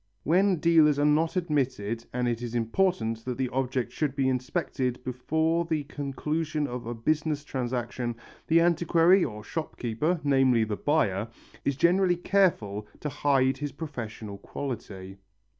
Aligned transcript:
When 0.23 0.55
dealers 0.55 0.97
are 0.97 1.05
not 1.05 1.35
admitted 1.35 2.07
and 2.11 2.27
it 2.27 2.41
is 2.41 2.55
important 2.55 3.23
that 3.25 3.37
the 3.37 3.49
object 3.49 3.91
should 3.93 4.15
be 4.15 4.29
inspected 4.29 5.03
before 5.03 5.63
the 5.63 5.83
conclusion 5.83 6.65
of 6.65 6.87
a 6.87 6.95
business 6.95 7.43
transaction, 7.43 8.15
the 8.47 8.61
antiquary 8.61 9.23
or 9.23 9.43
shopkeeper, 9.43 10.19
namely 10.23 10.63
the 10.63 10.75
buyer, 10.75 11.27
is 11.63 11.75
generally 11.75 12.17
careful 12.17 12.87
to 12.99 13.09
hide 13.09 13.57
his 13.59 13.73
professional 13.73 14.39
quality. 14.39 15.19